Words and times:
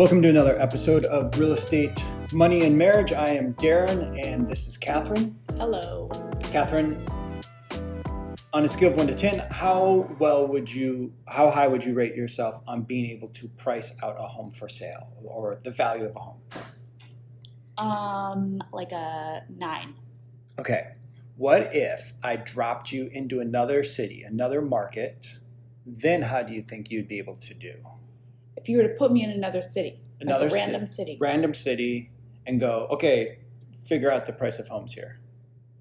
Welcome 0.00 0.22
to 0.22 0.30
another 0.30 0.58
episode 0.58 1.04
of 1.04 1.38
Real 1.38 1.52
Estate 1.52 2.02
Money 2.32 2.62
and 2.62 2.78
Marriage. 2.78 3.12
I 3.12 3.32
am 3.32 3.52
Darren, 3.52 4.18
and 4.18 4.48
this 4.48 4.66
is 4.66 4.78
Catherine. 4.78 5.38
Hello. 5.58 6.10
Catherine, 6.44 7.06
on 8.54 8.64
a 8.64 8.68
scale 8.68 8.92
of 8.92 8.96
one 8.96 9.08
to 9.08 9.14
ten, 9.14 9.40
how 9.50 10.08
well 10.18 10.46
would 10.46 10.72
you, 10.72 11.12
how 11.28 11.50
high 11.50 11.68
would 11.68 11.84
you 11.84 11.92
rate 11.92 12.14
yourself 12.14 12.62
on 12.66 12.80
being 12.80 13.10
able 13.10 13.28
to 13.28 13.48
price 13.58 13.94
out 14.02 14.16
a 14.18 14.22
home 14.22 14.50
for 14.50 14.70
sale 14.70 15.12
or 15.22 15.60
the 15.64 15.70
value 15.70 16.06
of 16.06 16.16
a 16.16 16.20
home? 16.20 16.40
Um, 17.76 18.62
like 18.72 18.92
a 18.92 19.42
nine. 19.54 19.96
Okay. 20.58 20.92
What 21.36 21.74
if 21.74 22.14
I 22.24 22.36
dropped 22.36 22.90
you 22.90 23.10
into 23.12 23.40
another 23.40 23.84
city, 23.84 24.22
another 24.22 24.62
market? 24.62 25.26
Then 25.84 26.22
how 26.22 26.42
do 26.42 26.54
you 26.54 26.62
think 26.62 26.90
you'd 26.90 27.06
be 27.06 27.18
able 27.18 27.36
to 27.36 27.52
do? 27.52 27.74
If 28.60 28.68
you 28.68 28.76
were 28.76 28.82
to 28.82 28.90
put 28.94 29.10
me 29.12 29.22
in 29.24 29.30
another 29.30 29.62
city, 29.62 30.00
Another 30.20 30.44
like 30.44 30.52
a 30.52 30.56
ci- 30.56 30.60
random 30.62 30.86
city, 30.86 31.16
Random 31.20 31.54
city 31.54 32.10
and 32.46 32.60
go, 32.60 32.86
okay, 32.90 33.38
figure 33.84 34.10
out 34.12 34.26
the 34.26 34.32
price 34.32 34.58
of 34.58 34.68
homes 34.68 34.92
here. 34.92 35.18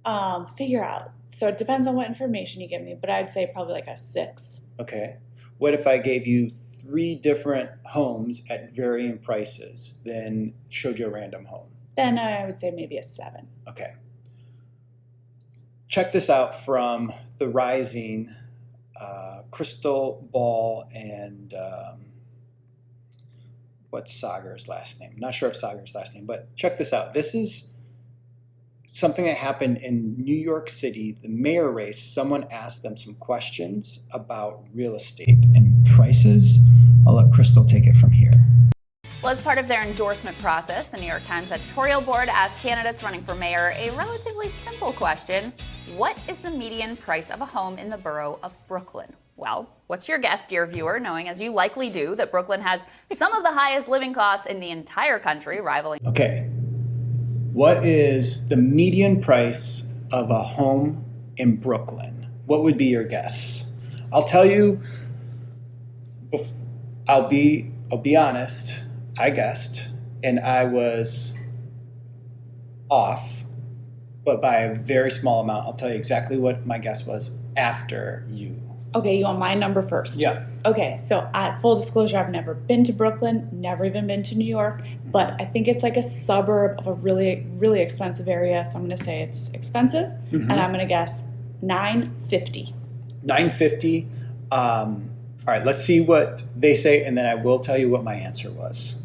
um, 0.06 0.48
figure 0.48 0.84
out. 0.84 1.12
So 1.28 1.48
it 1.50 1.58
depends 1.58 1.86
on 1.88 1.96
what 1.96 2.08
information 2.08 2.62
you 2.62 2.68
give 2.68 2.82
me, 2.82 2.96
but 3.00 3.10
I'd 3.10 3.30
say 3.30 3.48
probably 3.54 3.74
like 3.74 3.88
a 3.88 3.98
six. 3.98 4.62
Okay. 4.80 5.18
What 5.60 5.74
if 5.74 5.86
I 5.86 5.98
gave 5.98 6.26
you 6.26 6.50
three 6.50 7.14
different 7.16 7.70
homes 7.86 8.42
at 8.50 8.72
varying 8.74 9.20
prices, 9.20 10.00
then 10.06 10.54
showed 10.70 10.98
you 10.98 11.06
a 11.08 11.10
random 11.10 11.46
home? 11.46 11.68
Then 11.96 12.18
I 12.18 12.46
would 12.46 12.60
say 12.60 12.72
maybe 12.72 12.98
a 12.98 13.04
seven. 13.04 13.48
Okay. 13.68 13.94
Check 15.88 16.12
this 16.14 16.30
out 16.30 16.54
from 16.56 17.12
the 17.40 17.48
Rising, 17.50 18.34
uh, 19.00 19.42
Krystal 19.52 20.32
Ball, 20.32 20.88
and 20.94 21.54
um, 21.54 22.06
what's 23.90 24.14
Saagar's 24.14 24.68
last 24.68 25.00
name? 25.00 25.16
Not 25.18 25.34
sure 25.34 25.50
if 25.50 25.56
Saagar's 25.56 25.96
last 25.96 26.16
name, 26.16 26.26
but 26.26 26.56
check 26.56 26.78
this 26.78 26.94
out. 26.94 27.14
This 27.14 27.34
is 27.34 27.72
something 28.88 29.26
that 29.26 29.38
happened 29.38 29.78
in 29.78 30.16
New 30.18 30.36
York 30.36 30.70
City. 30.70 31.18
The 31.22 31.28
mayor 31.28 31.72
race, 31.72 32.02
someone 32.02 32.46
asked 32.52 32.84
them 32.84 32.98
some 32.98 33.16
questions 33.16 34.08
about 34.12 34.64
real 34.74 34.96
estate 34.96 35.46
and 35.56 35.86
prices. 35.86 36.58
I'll 37.08 37.16
let 37.16 37.32
Krystal 37.32 37.68
take 37.68 37.86
it 37.86 37.96
from 37.96 38.12
here. 38.12 38.34
Well, 39.22 39.34
as 39.34 39.42
part 39.42 39.58
of 39.58 39.68
their 39.68 39.84
endorsement 39.84 40.38
process, 40.40 40.88
the 40.88 40.98
New 40.98 41.06
York 41.06 41.24
Times 41.24 41.52
editorial 41.52 42.00
board 42.00 42.30
asked 42.30 42.58
candidates 42.60 43.04
running 43.04 43.22
for 43.22 43.36
mayor 43.36 43.74
a 43.76 43.92
relatively 43.92 44.48
simple 44.48 44.94
question 44.94 45.52
What 45.98 46.18
is 46.30 46.40
the 46.40 46.50
median 46.50 46.96
price 46.96 47.30
of 47.30 47.42
a 47.42 47.46
home 47.46 47.78
in 47.78 47.90
the 47.90 47.98
borough 47.98 48.40
of 48.44 48.56
Brooklyn? 48.68 49.14
Well, 49.36 49.70
what's 49.90 50.08
your 50.08 50.20
guess, 50.20 50.46
dear 50.46 50.68
viewer, 50.68 51.00
knowing 51.00 51.28
as 51.28 51.42
you 51.42 51.52
likely 51.52 51.90
do 51.90 52.14
that 52.16 52.30
Brooklyn 52.30 52.62
has 52.62 52.86
some 53.16 53.34
of 53.34 53.42
the 53.42 53.52
highest 53.52 53.88
living 53.88 54.14
costs 54.14 54.46
in 54.46 54.60
the 54.60 54.70
entire 54.70 55.18
country, 55.18 55.60
rivaling 55.60 56.00
Okay. 56.06 56.48
What 57.54 57.84
is 57.84 58.48
the 58.50 58.56
median 58.56 59.20
price 59.20 59.92
of 60.12 60.30
a 60.30 60.44
home 60.44 61.04
in 61.38 61.56
Brooklyn? 61.56 62.28
What 62.46 62.62
would 62.62 62.78
be 62.78 62.86
your 62.86 63.04
guess? 63.04 63.74
I'll 64.14 64.22
tell 64.22 64.46
you. 64.46 64.80
I'll 67.08 67.28
be. 67.28 67.72
I'll 67.92 67.98
be 67.98 68.16
honest. 68.16 68.84
I 69.18 69.32
guessed, 69.32 69.90
and 70.24 70.40
I 70.40 70.66
was 70.66 71.34
off, 72.90 73.44
but 74.24 74.40
by 74.40 74.58
a 74.58 74.76
very 74.76 75.10
small 75.10 75.42
amount. 75.42 75.66
I'll 75.66 75.74
tell 75.74 75.90
you 75.90 75.96
exactly 75.96 76.38
what 76.38 76.68
my 76.68 76.78
guess 76.78 77.08
was 77.08 77.40
after 77.58 78.28
you. 78.30 78.69
Okay, 78.96 79.18
you 79.18 79.26
want 79.26 79.38
my 79.38 79.54
number 79.54 79.82
first? 79.84 80.20
Yeah. 80.20 80.46
Okay, 80.66 80.98
so 80.98 81.30
at 81.34 81.62
full 81.62 81.76
disclosure, 81.76 82.18
I've 82.18 82.32
never 82.32 82.56
been 82.56 82.84
to 82.86 82.94
Brooklyn, 82.94 83.48
never 83.52 83.86
even 83.86 84.08
been 84.08 84.24
to 84.24 84.36
New 84.36 84.48
York, 84.48 84.82
but 85.06 85.40
I 85.40 85.46
think 85.46 85.68
it's 85.68 85.84
like 85.84 85.96
a 85.96 86.02
suburb 86.02 86.80
of 86.80 86.88
a 86.88 86.94
really, 86.94 87.46
really 87.52 87.82
expensive 87.82 88.28
area. 88.28 88.66
So 88.66 88.80
I'm 88.80 88.86
going 88.86 88.98
to 88.98 89.04
say 89.04 89.22
it's 89.22 89.50
expensive, 89.52 90.12
and 90.32 90.52
I'm 90.54 90.72
going 90.72 90.80
to 90.80 90.90
guess 90.90 91.24
nine 91.62 92.06
fifty. 92.28 92.74
950. 93.24 94.08
Um, 94.52 95.12
all 95.48 95.54
right, 95.54 95.66
let's 95.66 95.84
see 95.84 96.02
what 96.02 96.44
they 96.56 96.74
say, 96.74 97.04
and 97.04 97.18
then 97.18 97.26
I 97.26 97.36
will 97.36 97.60
tell 97.60 97.78
you 97.78 97.90
what 97.90 98.04
my 98.04 98.16
answer 98.16 98.50
was. 98.50 99.00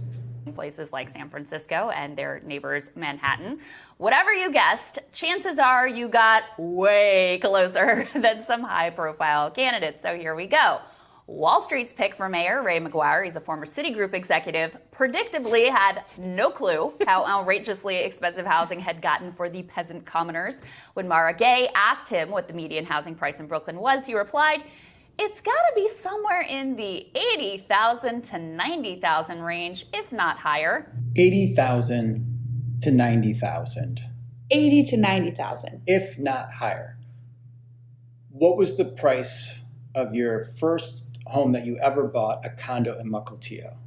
Places 0.55 0.93
like 0.93 1.11
San 1.11 1.29
Francisco 1.29 1.91
and 1.91 2.17
their 2.17 2.41
neighbors, 2.45 2.91
Manhattan. 2.95 3.59
Whatever 3.99 4.33
you 4.33 4.53
guessed, 4.53 4.99
chances 5.13 5.59
are 5.59 5.87
you 5.87 6.09
got 6.09 6.45
way 6.59 7.39
closer 7.43 8.09
than 8.15 8.43
some 8.43 8.63
high 8.63 8.91
profile 8.91 9.51
candidates. 9.51 10.03
So 10.03 10.17
here 10.17 10.35
we 10.35 10.47
go. 10.47 10.81
Wall 11.27 11.63
Street's 11.63 11.91
pick 11.91 12.15
for 12.15 12.29
mayor, 12.29 12.63
Ray 12.63 12.79
McGuire, 12.79 13.25
he's 13.25 13.37
a 13.37 13.41
former 13.41 13.65
Citigroup 13.65 14.13
executive, 14.13 14.77
predictably 14.93 15.71
had 15.71 16.05
no 16.19 16.51
clue 16.51 16.93
how 17.07 17.25
outrageously 17.27 17.97
expensive 17.97 18.45
housing 18.45 18.79
had 18.79 19.01
gotten 19.01 19.33
for 19.33 19.49
the 19.49 19.63
peasant 19.63 20.05
commoners. 20.05 20.61
When 20.93 21.09
Mara 21.09 21.33
Gay 21.33 21.71
asked 21.75 22.11
him 22.11 22.31
what 22.31 22.47
the 22.47 22.53
median 22.53 22.85
housing 22.85 23.15
price 23.15 23.41
in 23.41 23.47
Brooklyn 23.47 23.81
was, 23.81 24.05
he 24.05 24.15
replied, 24.15 24.65
it's 25.19 25.41
got 25.41 25.53
to 25.53 25.73
be 25.75 25.89
somewhere 26.01 26.43
in 26.43 26.77
the 26.77 27.09
80,000 27.15 28.23
to 28.25 28.39
90,000 28.39 29.41
range, 29.43 29.87
if 29.93 30.13
not 30.13 30.39
higher. 30.39 30.93
80,000 31.17 32.79
to 32.83 32.91
90,000, 32.91 34.01
Eighty 34.51 34.85
to 34.85 34.97
ninety 34.99 35.31
thousand. 35.31 35.83
if 35.87 36.19
not 36.19 36.53
higher. 36.55 36.99
What 38.31 38.57
was 38.59 38.77
the 38.77 38.85
price 38.85 39.63
of 39.95 40.15
your 40.15 40.45
first 40.45 41.09
home 41.29 41.53
that 41.53 41.65
you 41.65 41.79
ever 41.79 42.05
bought, 42.07 42.45
a 42.45 42.51
condo 42.51 42.99
in 42.99 43.11
Mukilteo? 43.11 43.79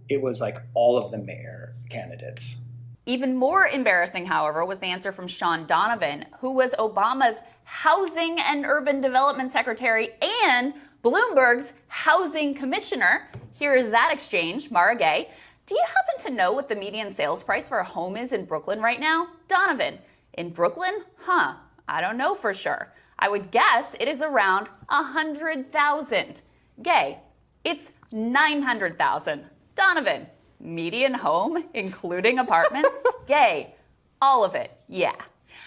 It 0.08 0.20
was 0.20 0.40
like 0.40 0.58
all 0.74 0.96
of 0.96 1.12
the 1.12 1.18
mayor 1.18 1.74
candidates. 1.88 2.64
Even 3.08 3.36
more 3.36 3.68
embarrassing, 3.68 4.26
however, 4.26 4.64
was 4.64 4.80
the 4.80 4.86
answer 4.86 5.12
from 5.12 5.28
Shaun 5.28 5.64
Donovan, 5.64 6.24
who 6.40 6.50
was 6.50 6.72
Obama's 6.72 7.36
Housing 7.62 8.40
and 8.40 8.66
Urban 8.66 9.00
Development 9.00 9.50
Secretary 9.52 10.10
and 10.20 10.74
Bloomberg's 11.04 11.72
Housing 11.86 12.52
Commissioner. 12.52 13.30
Here 13.52 13.76
is 13.76 13.92
that 13.92 14.12
exchange, 14.12 14.72
Mara 14.72 14.96
Gay. 14.96 15.30
Do 15.66 15.76
you 15.76 15.84
happen 15.86 16.26
to 16.26 16.36
know 16.36 16.50
what 16.50 16.68
the 16.68 16.74
median 16.74 17.12
sales 17.12 17.44
price 17.44 17.68
for 17.68 17.78
a 17.78 17.84
home 17.84 18.16
is 18.16 18.32
in 18.32 18.44
Brooklyn 18.44 18.80
right 18.80 18.98
now? 18.98 19.28
Donovan, 19.46 19.98
in 20.32 20.50
Brooklyn? 20.50 21.04
Huh, 21.16 21.54
I 21.88 22.00
don't 22.00 22.18
know 22.18 22.34
for 22.34 22.52
sure. 22.52 22.92
I 23.20 23.28
would 23.28 23.52
guess 23.52 23.94
it 24.00 24.08
is 24.08 24.20
around 24.20 24.66
a 24.88 25.02
100,000. 25.02 26.40
Gay, 26.82 27.18
it's 27.64 27.92
900,000. 28.10 29.44
Donovan, 29.76 30.26
Median 30.60 31.14
home, 31.14 31.64
including 31.74 32.38
apartments? 32.38 33.02
Gay. 33.26 33.74
All 34.20 34.44
of 34.44 34.54
it. 34.54 34.72
Yeah. 34.88 35.14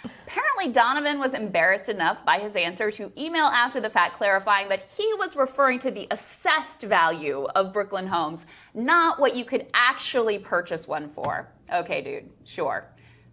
Apparently, 0.03 0.71
Donovan 0.71 1.19
was 1.19 1.33
embarrassed 1.33 1.89
enough 1.89 2.23
by 2.23 2.39
his 2.39 2.55
answer 2.55 2.91
to 2.91 3.11
email 3.17 3.45
after 3.45 3.81
the 3.81 3.89
fact 3.89 4.15
clarifying 4.15 4.69
that 4.69 4.87
he 4.95 5.11
was 5.15 5.35
referring 5.35 5.79
to 5.79 5.91
the 5.91 6.07
assessed 6.11 6.83
value 6.83 7.45
of 7.55 7.73
Brooklyn 7.73 8.07
homes, 8.07 8.45
not 8.73 9.19
what 9.19 9.35
you 9.35 9.43
could 9.43 9.65
actually 9.73 10.37
purchase 10.37 10.87
one 10.87 11.09
for. 11.09 11.51
Okay, 11.73 12.01
dude, 12.01 12.29
sure. 12.45 12.85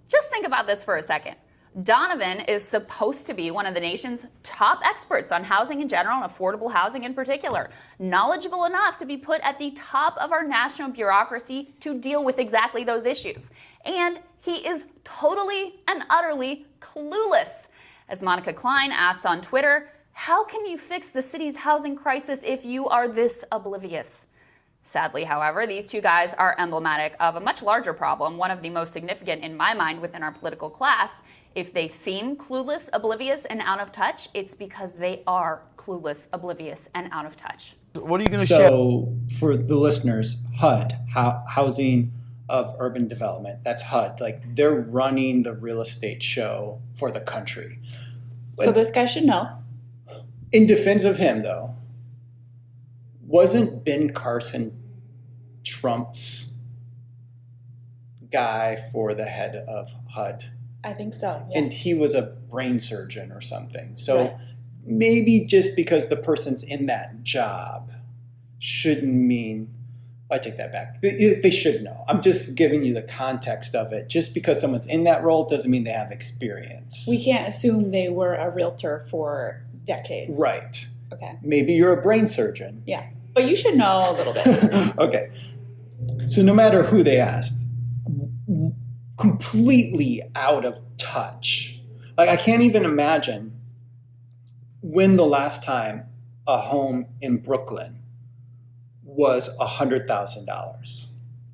Just 0.08 0.28
think 0.30 0.46
about 0.46 0.66
this 0.66 0.84
for 0.84 0.96
a 0.96 1.02
second. 1.02 1.36
Donovan 1.82 2.40
is 2.40 2.64
supposed 2.64 3.26
to 3.26 3.34
be 3.34 3.50
one 3.50 3.66
of 3.66 3.74
the 3.74 3.80
nation's 3.80 4.24
top 4.42 4.80
experts 4.82 5.30
on 5.30 5.44
housing 5.44 5.82
in 5.82 5.88
general 5.88 6.22
and 6.22 6.32
affordable 6.32 6.72
housing 6.72 7.04
in 7.04 7.12
particular, 7.12 7.68
knowledgeable 7.98 8.64
enough 8.64 8.96
to 8.96 9.04
be 9.04 9.18
put 9.18 9.42
at 9.42 9.58
the 9.58 9.72
top 9.72 10.16
of 10.16 10.32
our 10.32 10.42
national 10.42 10.90
bureaucracy 10.90 11.74
to 11.80 11.98
deal 11.98 12.24
with 12.24 12.38
exactly 12.38 12.82
those 12.82 13.04
issues. 13.04 13.50
And 13.84 14.20
he 14.40 14.66
is 14.66 14.86
totally 15.04 15.80
and 15.86 16.04
utterly 16.08 16.64
clueless. 16.80 17.66
As 18.08 18.22
Monica 18.22 18.54
Klein 18.54 18.90
asks 18.90 19.26
on 19.26 19.42
Twitter, 19.42 19.90
how 20.12 20.44
can 20.44 20.64
you 20.64 20.78
fix 20.78 21.10
the 21.10 21.20
city's 21.20 21.56
housing 21.56 21.94
crisis 21.94 22.40
if 22.42 22.64
you 22.64 22.88
are 22.88 23.06
this 23.06 23.44
oblivious? 23.52 24.24
Sadly, 24.86 25.24
however, 25.24 25.66
these 25.66 25.88
two 25.88 26.00
guys 26.00 26.32
are 26.34 26.54
emblematic 26.58 27.16
of 27.18 27.34
a 27.34 27.40
much 27.40 27.60
larger 27.60 27.92
problem, 27.92 28.36
one 28.36 28.52
of 28.52 28.62
the 28.62 28.70
most 28.70 28.92
significant 28.92 29.42
in 29.42 29.56
my 29.56 29.74
mind 29.74 30.00
within 30.00 30.22
our 30.22 30.30
political 30.30 30.70
class, 30.70 31.10
if 31.56 31.72
they 31.72 31.88
seem 31.88 32.36
clueless, 32.36 32.90
oblivious, 32.92 33.46
and 33.46 33.62
out 33.62 33.80
of 33.80 33.90
touch, 33.90 34.28
it's 34.34 34.54
because 34.54 34.94
they 34.96 35.22
are 35.26 35.62
clueless, 35.78 36.28
oblivious, 36.32 36.90
and 36.94 37.08
out 37.10 37.24
of 37.24 37.34
touch. 37.34 37.74
What 37.94 38.20
are 38.20 38.24
you 38.24 38.28
going 38.28 38.40
to 38.40 38.46
share? 38.46 38.68
So, 38.68 39.16
for 39.38 39.56
the 39.56 39.74
listeners, 39.74 40.44
HUD, 40.58 40.98
Housing 41.14 42.12
of 42.48 42.76
Urban 42.78 43.08
Development, 43.08 43.64
that's 43.64 43.82
HUD. 43.82 44.20
Like 44.20 44.54
they're 44.54 44.70
running 44.70 45.42
the 45.42 45.54
real 45.54 45.80
estate 45.80 46.22
show 46.22 46.82
for 46.94 47.10
the 47.10 47.20
country. 47.20 47.80
So 48.58 48.70
this 48.70 48.90
guy 48.90 49.06
should 49.06 49.24
know. 49.24 49.48
In 50.52 50.66
defense 50.66 51.04
of 51.04 51.16
him, 51.16 51.42
though, 51.42 51.74
wasn't 53.26 53.84
Ben 53.84 54.12
Carson 54.12 54.78
Trump's 55.64 56.54
guy 58.30 58.76
for 58.92 59.14
the 59.14 59.24
head 59.24 59.56
of 59.56 59.94
HUD? 60.10 60.50
I 60.84 60.92
think 60.92 61.14
so. 61.14 61.44
Yeah. 61.50 61.58
and 61.58 61.72
he 61.72 61.94
was 61.94 62.14
a 62.14 62.22
brain 62.50 62.78
surgeon 62.80 63.32
or 63.32 63.40
something. 63.40 63.96
So 63.96 64.18
Right. 64.24 64.36
maybe 64.84 65.44
just 65.44 65.74
because 65.76 66.08
the 66.08 66.16
person's 66.16 66.62
in 66.62 66.86
that 66.86 67.22
job 67.24 67.90
shouldn't 68.58 69.12
mean. 69.14 69.72
I 70.28 70.38
take 70.38 70.56
that 70.56 70.72
back. 70.72 71.00
They, 71.02 71.38
they 71.40 71.50
should 71.50 71.82
know. 71.84 72.04
I'm 72.08 72.20
just 72.20 72.56
giving 72.56 72.82
you 72.84 72.92
the 72.92 73.02
context 73.02 73.76
of 73.76 73.92
it. 73.92 74.08
Just 74.08 74.34
because 74.34 74.60
someone's 74.60 74.84
in 74.86 75.04
that 75.04 75.22
role 75.22 75.44
doesn't 75.44 75.70
mean 75.70 75.84
they 75.84 75.92
have 75.92 76.10
experience. 76.10 77.06
we 77.08 77.22
can't 77.22 77.46
assume 77.46 77.92
they 77.92 78.08
were 78.08 78.34
a 78.34 78.50
realtor 78.52 79.06
for 79.08 79.62
decades. 79.84 80.36
right. 80.36 80.84
Okay. 81.12 81.38
Maybe 81.42 81.74
you're 81.74 81.92
a 81.92 82.02
brain 82.02 82.26
surgeon. 82.26 82.82
Yeah. 82.86 83.06
But 83.34 83.46
you 83.48 83.54
should 83.54 83.76
know 83.76 84.10
a 84.10 84.12
little 84.16 84.32
bit. 84.32 84.46
okay. 84.98 85.30
So 86.26 86.42
no 86.42 86.52
matter 86.52 86.82
who 86.82 87.04
they 87.04 87.20
asked, 87.20 87.64
completely 89.16 90.22
out 90.34 90.64
of 90.64 90.80
touch. 90.98 91.80
Like 92.16 92.28
I 92.28 92.36
can't 92.36 92.62
even 92.62 92.84
imagine 92.84 93.52
when 94.82 95.16
the 95.16 95.26
last 95.26 95.62
time 95.62 96.04
a 96.46 96.58
home 96.58 97.06
in 97.20 97.38
Brooklyn 97.38 98.00
was 99.02 99.48
a 99.58 99.66
hundred 99.66 100.06
thousand 100.06 100.46
dollars. 100.46 101.08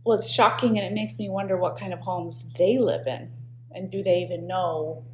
well, 0.05 0.19
it's 0.19 0.31
shocking 0.31 0.77
and 0.79 0.87
it 0.87 0.93
makes 0.93 1.19
me 1.19 1.29
wonder 1.29 1.57
what 1.57 1.79
kind 1.79 1.93
of 1.93 2.01
homes 2.01 2.45
they 2.59 2.79
live 2.79 3.07
in. 3.07 3.31
And 3.71 3.91
do 3.91 4.03
they 4.03 4.19
even 4.19 4.47
know 4.47 5.05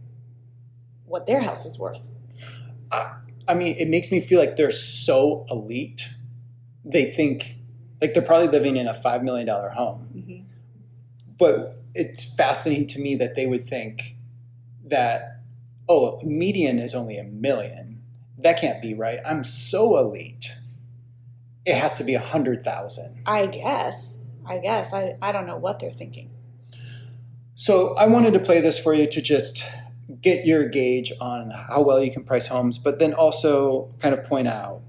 what 1.05 1.27
their 1.27 1.41
house 1.41 1.65
is 1.67 1.79
worth? 1.79 2.11
I 2.91 3.55
mean, 3.55 3.77
it 3.79 3.89
makes 3.89 4.11
me 4.11 4.21
feel 4.21 4.39
like 4.41 4.56
they're 4.56 4.71
so 4.71 5.47
elite. 5.51 6.09
They 6.85 7.11
think 7.11 7.56
like 8.01 8.15
they're 8.15 8.23
probably 8.23 8.49
living 8.49 8.77
in 8.77 8.87
a 8.89 8.94
five 8.94 9.23
million 9.23 9.47
dollar 9.47 9.71
home. 9.71 10.09
Mhm. 10.15 10.44
But 11.39 11.78
it's 11.94 12.25
fascinating 12.25 12.87
to 12.88 13.00
me 13.00 13.17
that 13.17 13.35
they 13.35 13.46
would 13.46 13.64
think 13.64 14.17
that 14.85 15.40
oh, 15.88 16.20
median 16.23 16.79
is 16.79 16.94
only 16.94 17.17
a 17.17 17.25
million. 17.25 18.02
That 18.37 18.61
can't 18.61 18.81
be 18.82 18.94
right. 18.94 19.20
I'm 19.25 19.43
so 19.43 19.96
elite. 19.99 20.52
It 21.64 21.75
has 21.75 21.96
to 21.99 22.05
be 22.05 22.14
a 22.14 22.20
hundred 22.20 22.62
thousand. 22.62 23.23
I 23.26 23.46
guess. 23.46 24.17
I 24.46 24.58
guess. 24.58 24.93
I, 24.93 25.17
I 25.20 25.32
don't 25.32 25.46
know 25.46 25.56
what 25.56 25.79
they're 25.79 25.90
thinking. 25.90 26.31
So 27.55 27.94
I 27.96 28.06
wanted 28.06 28.32
to 28.34 28.38
play 28.38 28.61
this 28.61 28.79
for 28.79 28.94
you 28.94 29.06
to 29.08 29.20
just 29.20 29.64
get 30.23 30.46
your 30.46 30.69
gauge 30.69 31.12
on 31.20 31.50
how 31.50 31.82
well 31.82 32.02
you 32.02 32.11
can 32.11 32.25
price 32.25 32.46
homes, 32.46 32.79
but 32.79 32.99
then 32.99 33.12
also 33.12 33.93
kind 33.99 34.14
of 34.14 34.25
point 34.25 34.49
out 34.49 34.81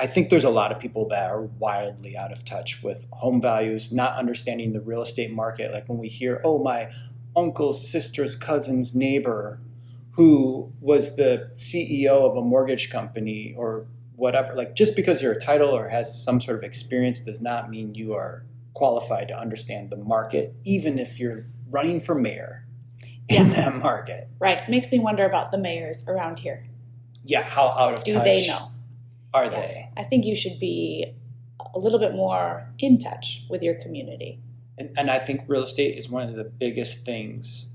I 0.00 0.06
think 0.06 0.30
there's 0.30 0.44
a 0.44 0.50
lot 0.50 0.72
of 0.72 0.78
people 0.78 1.08
that 1.08 1.30
are 1.30 1.42
wildly 1.42 2.16
out 2.16 2.32
of 2.32 2.44
touch 2.44 2.82
with 2.82 3.06
home 3.10 3.40
values, 3.40 3.92
not 3.92 4.16
understanding 4.16 4.72
the 4.72 4.80
real 4.80 5.02
estate 5.02 5.32
market. 5.32 5.72
Like 5.72 5.88
when 5.88 5.98
we 5.98 6.08
hear, 6.08 6.40
oh, 6.44 6.62
my 6.62 6.90
uncle's 7.36 7.88
sister's 7.88 8.36
cousin's 8.36 8.94
neighbor 8.94 9.60
who 10.12 10.72
was 10.80 11.16
the 11.16 11.48
CEO 11.52 12.28
of 12.28 12.36
a 12.36 12.42
mortgage 12.42 12.90
company 12.90 13.54
or 13.56 13.86
whatever, 14.16 14.52
like 14.54 14.74
just 14.74 14.96
because 14.96 15.22
you're 15.22 15.32
a 15.32 15.40
title 15.40 15.68
or 15.70 15.88
has 15.88 16.22
some 16.22 16.40
sort 16.40 16.58
of 16.58 16.64
experience 16.64 17.20
does 17.20 17.40
not 17.40 17.70
mean 17.70 17.94
you 17.94 18.14
are 18.14 18.44
qualified 18.74 19.28
to 19.28 19.38
understand 19.38 19.90
the 19.90 19.96
market, 19.96 20.54
even 20.64 20.98
if 20.98 21.20
you're 21.20 21.46
running 21.70 22.00
for 22.00 22.14
mayor 22.14 22.66
in 23.28 23.50
that 23.50 23.76
market. 23.76 24.28
Right. 24.38 24.68
Makes 24.68 24.90
me 24.90 24.98
wonder 24.98 25.24
about 25.24 25.52
the 25.52 25.58
mayors 25.58 26.04
around 26.08 26.40
here. 26.40 26.66
Yeah, 27.22 27.42
how 27.42 27.68
out 27.68 27.94
of 27.94 28.04
Do 28.04 28.14
touch 28.14 28.24
Do 28.24 28.34
they 28.34 28.46
know? 28.48 28.70
Are 29.34 29.44
Yeah. 29.44 29.50
they? 29.60 29.90
I 29.96 30.04
think 30.04 30.24
you 30.24 30.34
should 30.34 30.58
be 30.58 31.14
a 31.74 31.78
little 31.78 31.98
bit 31.98 32.14
more 32.14 32.72
in 32.78 32.98
touch 32.98 33.44
with 33.50 33.62
your 33.62 33.74
community. 33.74 34.40
And, 34.78 34.90
and 34.96 35.10
I 35.10 35.18
think 35.18 35.42
real 35.48 35.62
estate 35.62 35.96
is 35.96 36.08
one 36.08 36.28
of 36.28 36.36
the 36.36 36.44
biggest 36.44 37.04
things. 37.04 37.72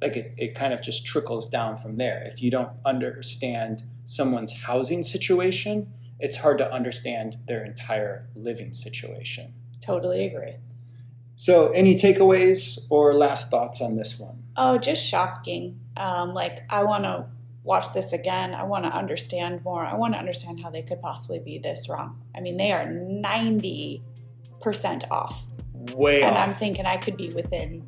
Like 0.00 0.16
it, 0.16 0.34
it 0.38 0.54
kind 0.54 0.72
of 0.72 0.80
just 0.80 1.04
trickles 1.04 1.48
down 1.48 1.76
from 1.76 1.96
there. 1.96 2.22
If 2.26 2.42
you 2.42 2.50
don't 2.50 2.70
understand 2.86 3.82
someone's 4.06 4.62
housing 4.62 5.02
situation, 5.02 5.92
it's 6.18 6.36
hard 6.36 6.58
to 6.58 6.72
understand 6.72 7.36
their 7.46 7.64
entire 7.64 8.28
living 8.34 8.72
situation. 8.72 9.52
Totally 9.82 10.24
agree. 10.26 10.56
So, 11.36 11.70
any 11.70 11.94
takeaways 11.94 12.78
or 12.90 13.14
last 13.14 13.50
thoughts 13.50 13.80
on 13.80 13.96
this 13.96 14.18
one? 14.18 14.42
Oh, 14.56 14.76
just 14.76 15.06
shocking. 15.06 15.80
Um, 15.96 16.34
like, 16.34 16.60
I 16.68 16.84
want 16.84 17.04
to 17.04 17.26
watch 17.62 17.92
this 17.92 18.12
again. 18.12 18.54
I 18.54 18.64
want 18.64 18.84
to 18.84 18.90
understand 18.90 19.62
more. 19.64 19.84
I 19.84 19.94
want 19.94 20.14
to 20.14 20.18
understand 20.18 20.60
how 20.60 20.70
they 20.70 20.82
could 20.82 21.00
possibly 21.00 21.38
be 21.38 21.58
this 21.58 21.88
wrong. 21.88 22.22
I 22.34 22.40
mean, 22.40 22.56
they 22.56 22.72
are 22.72 22.86
90% 22.86 24.02
off. 25.10 25.44
Way 25.94 26.22
And 26.22 26.36
off. 26.36 26.48
I'm 26.48 26.54
thinking 26.54 26.86
I 26.86 26.96
could 26.96 27.16
be 27.16 27.30
within 27.30 27.84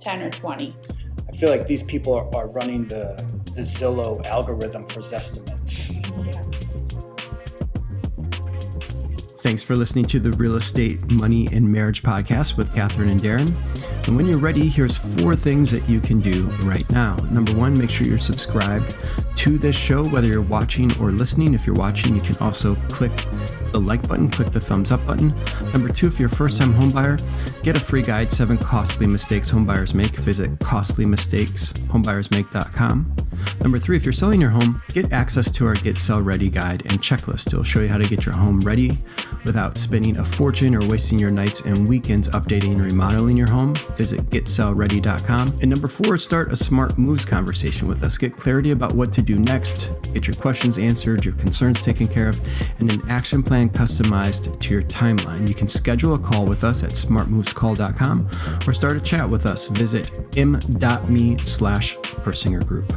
10 0.00 0.22
or 0.22 0.30
20. 0.30 0.76
I 1.28 1.32
feel 1.36 1.50
like 1.50 1.66
these 1.66 1.82
people 1.82 2.14
are, 2.14 2.34
are 2.34 2.48
running 2.48 2.88
the, 2.88 3.24
the 3.54 3.62
Zillow 3.62 4.24
algorithm 4.26 4.86
for 4.86 5.00
Zestimates. 5.00 6.01
Thanks 9.42 9.62
for 9.64 9.74
listening 9.74 10.04
to 10.04 10.20
the 10.20 10.30
Real 10.30 10.54
Estate, 10.54 11.10
Money, 11.10 11.48
and 11.50 11.68
Marriage 11.70 12.04
podcast 12.04 12.56
with 12.56 12.72
Catherine 12.72 13.08
and 13.08 13.20
Darren. 13.20 13.52
And 14.06 14.16
when 14.16 14.26
you're 14.26 14.38
ready, 14.38 14.68
here's 14.68 14.96
four 14.96 15.34
things 15.34 15.72
that 15.72 15.88
you 15.88 16.00
can 16.00 16.20
do 16.20 16.44
right 16.62 16.88
now. 16.92 17.16
Number 17.32 17.52
one, 17.52 17.76
make 17.76 17.90
sure 17.90 18.06
you're 18.06 18.18
subscribed 18.18 18.94
to 19.38 19.58
this 19.58 19.74
show, 19.74 20.04
whether 20.04 20.28
you're 20.28 20.42
watching 20.42 20.96
or 21.00 21.10
listening. 21.10 21.54
If 21.54 21.66
you're 21.66 21.74
watching, 21.74 22.14
you 22.14 22.22
can 22.22 22.36
also 22.36 22.76
click 22.88 23.10
the 23.72 23.80
like 23.80 24.06
button, 24.06 24.30
click 24.30 24.52
the 24.52 24.60
thumbs 24.60 24.92
up 24.92 25.04
button. 25.04 25.34
Number 25.72 25.88
two, 25.88 26.06
if 26.06 26.20
you're 26.20 26.28
a 26.28 26.30
first 26.30 26.60
time 26.60 26.72
homebuyer, 26.72 27.20
get 27.64 27.76
a 27.76 27.80
free 27.80 28.02
guide 28.02 28.32
Seven 28.32 28.56
Costly 28.56 29.08
Mistakes 29.08 29.50
Homebuyers 29.50 29.92
Make. 29.92 30.14
Visit 30.18 30.56
costlymistakeshomebuyersmake.com. 30.60 33.21
Number 33.60 33.78
three, 33.78 33.96
if 33.96 34.04
you're 34.04 34.12
selling 34.12 34.40
your 34.40 34.50
home, 34.50 34.82
get 34.92 35.12
access 35.12 35.50
to 35.52 35.66
our 35.66 35.74
Get 35.74 36.00
Sell 36.00 36.20
Ready 36.20 36.48
guide 36.48 36.82
and 36.86 37.00
checklist. 37.00 37.48
It'll 37.48 37.64
show 37.64 37.80
you 37.80 37.88
how 37.88 37.98
to 37.98 38.08
get 38.08 38.24
your 38.26 38.34
home 38.34 38.60
ready 38.60 38.98
without 39.44 39.78
spending 39.78 40.18
a 40.18 40.24
fortune 40.24 40.74
or 40.74 40.86
wasting 40.86 41.18
your 41.18 41.30
nights 41.30 41.60
and 41.62 41.88
weekends 41.88 42.28
updating 42.28 42.72
and 42.72 42.82
remodeling 42.82 43.36
your 43.36 43.48
home. 43.48 43.74
Visit 43.96 44.20
GetSellReady.com. 44.30 45.58
And 45.60 45.70
number 45.70 45.88
four, 45.88 46.18
start 46.18 46.52
a 46.52 46.56
smart 46.56 46.98
moves 46.98 47.24
conversation 47.24 47.88
with 47.88 48.02
us. 48.02 48.18
Get 48.18 48.36
clarity 48.36 48.70
about 48.70 48.94
what 48.94 49.12
to 49.14 49.22
do 49.22 49.38
next, 49.38 49.90
get 50.12 50.26
your 50.26 50.36
questions 50.36 50.78
answered, 50.78 51.24
your 51.24 51.34
concerns 51.34 51.84
taken 51.84 52.08
care 52.08 52.28
of, 52.28 52.40
and 52.78 52.90
an 52.92 53.02
action 53.08 53.42
plan 53.42 53.68
customized 53.70 54.58
to 54.60 54.72
your 54.72 54.82
timeline. 54.82 55.48
You 55.48 55.54
can 55.54 55.68
schedule 55.68 56.14
a 56.14 56.18
call 56.18 56.46
with 56.46 56.64
us 56.64 56.82
at 56.82 56.90
smartmovescall.com 56.90 58.28
or 58.66 58.72
start 58.72 58.96
a 58.96 59.00
chat 59.00 59.28
with 59.28 59.46
us. 59.46 59.68
Visit 59.68 60.10
m.me 60.36 61.38
slash 61.44 61.96
Persinger 61.96 62.66
Group. 62.66 62.92